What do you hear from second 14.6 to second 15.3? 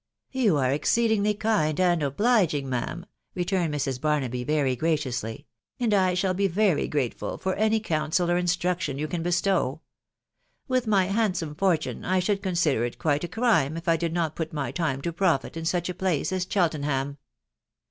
time to